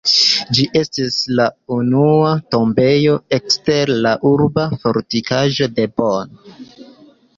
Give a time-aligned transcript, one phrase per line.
[0.57, 1.45] Ĝi estis la
[1.75, 6.35] unua tombejo ekster la urba fortikaĵo de Bonn.